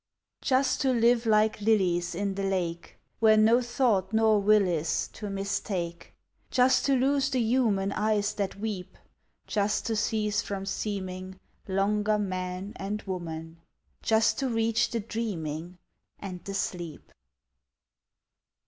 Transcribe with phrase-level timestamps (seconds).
[0.41, 2.97] Just to live like lilies In the lake!
[3.19, 6.15] Where no thought nor will is, To mistake!
[6.49, 8.97] Just to lose the human Eyes that weep!
[9.45, 13.59] Just to cease from seeming Longer man and woman!
[14.01, 15.77] Just to reach the dreaming
[16.17, 17.11] And the sleep!